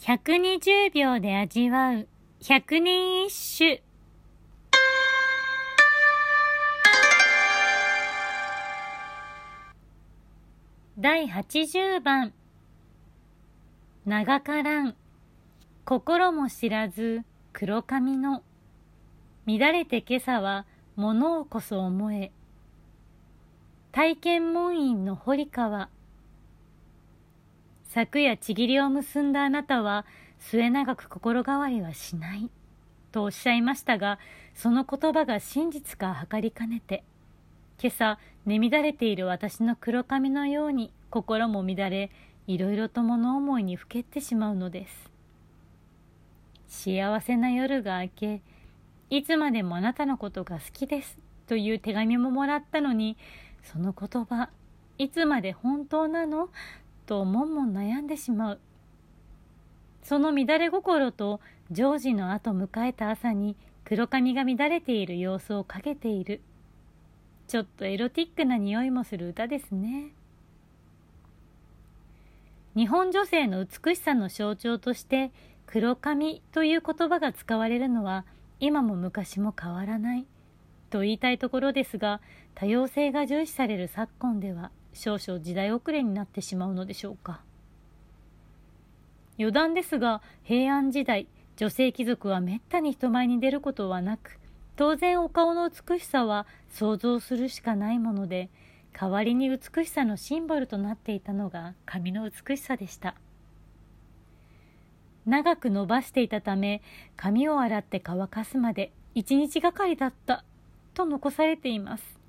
[0.00, 2.08] 120秒で味わう。
[2.40, 3.82] 百人一首。
[10.98, 12.32] 第80番。
[14.06, 14.96] 長からん。
[15.84, 17.20] 心も知らず
[17.52, 18.42] 黒髪の。
[19.46, 20.64] 乱れて今朝は
[20.96, 22.32] 物をこそ思え。
[23.92, 25.90] 体験門院の堀川。
[27.92, 30.06] 昨夜ちぎりを結んだあなたは
[30.38, 32.48] 末永く心変わりはしない。
[33.10, 34.20] とおっしゃいましたが
[34.54, 37.02] その言葉が真実か測りかねて。
[37.82, 42.12] 今朝寝乱れている私の黒髪のように心も乱れ
[42.46, 45.10] いろいろと物思いにふけってしまうのです。
[46.68, 48.42] 幸せな夜が明け
[49.10, 53.16] いつまでもあなたのことが好きですという手紙ももらったのに
[53.64, 54.48] その言葉
[54.96, 56.50] いつまで本当なの？
[57.10, 58.60] ともんもん悩んでしまう。
[60.04, 61.40] その乱れ心と
[61.72, 66.40] ジョージの後迎えた朝に黒髪が乱れている様子をかけている。
[67.48, 70.12] ちょっとエロティックな匂いもする歌ですね。
[72.76, 75.32] 日本女性の美しさの象徴として
[75.66, 78.24] 黒髪という言葉が使われるのは
[78.60, 80.26] 今も昔も変わらない
[80.90, 82.20] と言いたいところですが
[82.54, 87.42] 多様性が重視される昨今では少々時代遅れになってしまうのでしょうか。
[89.38, 94.38] 余談ですが平安時代女性貴族はめったに人前に出ることはなく
[94.76, 98.50] 当然お顔の美しさは想像するしかないもので
[98.98, 103.14] 代わりに美しさのシンボルとなっていたのが髪の美しさでした。
[105.26, 106.82] 長く伸ばしていたため
[107.16, 110.44] 髪を洗って乾かすまで一日がかりだった
[110.94, 112.19] と残されています。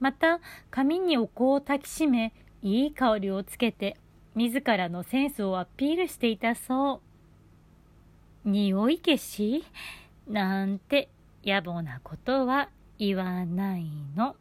[0.00, 3.96] また髪にお香を焚きしめいい香りをつけて
[4.34, 7.00] 自らのセンスをアピールしていたそ
[8.44, 9.64] う匂い消し？
[10.26, 11.10] なんて
[11.44, 14.36] 野暮なことは言わないの。